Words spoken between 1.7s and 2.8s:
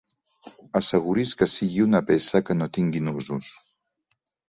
una peça que no